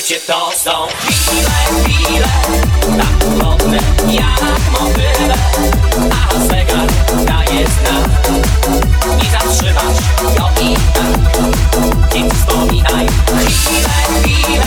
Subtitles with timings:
[0.00, 0.86] życie to są.
[0.86, 1.50] Chwile,
[1.84, 2.28] chwile
[2.98, 4.40] Tak ulotne jak
[4.72, 5.34] motyle
[6.12, 6.86] A zegar
[7.24, 8.30] daje znak.
[9.18, 9.98] Nie zatrzymasz
[10.38, 11.42] go i tak.
[12.14, 13.06] Więc wspominaj.
[13.26, 13.88] Chwile,
[14.22, 14.66] chwile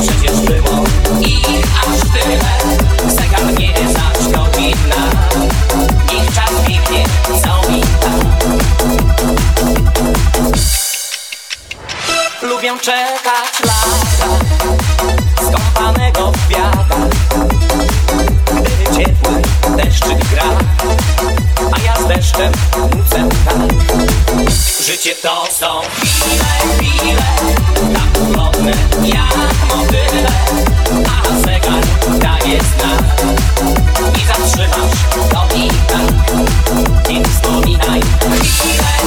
[0.00, 0.84] Przecież było
[1.20, 1.48] ich
[1.80, 2.40] aż tyle.
[3.14, 5.48] Zegar nie zaszkodzi nam
[6.12, 7.04] Niech czas biegnie
[7.42, 7.82] co mi
[12.42, 14.07] Lubię czekać lat.
[15.36, 17.08] Skąpanego w kwiatach
[18.46, 19.42] Gdy ciepły
[19.76, 20.44] deszczyk gra
[21.72, 23.58] A ja z deszczem nucę tak
[24.86, 27.22] Życie to są chwile, chwile
[27.94, 30.28] Tak ulotne jak motyle
[31.06, 31.84] A zegar
[32.18, 33.22] daje znak
[34.16, 34.98] I zatrzymasz
[35.30, 36.38] to i tak
[37.10, 38.00] Nie wspominaj
[38.42, 38.97] chwile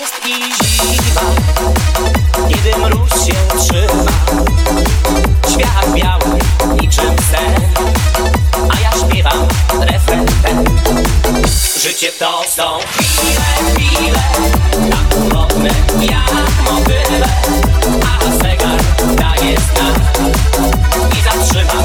[0.00, 1.20] jest i zima.
[2.48, 4.12] Kiedy mróz się trzyma.
[5.48, 6.38] Świat biały
[6.80, 7.62] niczym sen.
[8.70, 9.48] A ja śpiewam
[9.80, 10.64] refren ten.
[11.76, 14.22] Życie to są chwile, chwile.
[14.90, 16.32] Tak ulotne jak
[16.64, 17.28] mobyle.
[18.06, 18.80] A zegar
[19.16, 20.18] daje znak.
[21.18, 21.79] I zatrzyma